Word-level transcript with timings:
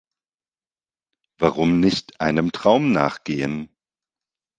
Warum 1.37 1.79
nicht 1.79 2.21
einem 2.21 2.51
Traum 2.51 2.91
nachgehen? 2.91 3.69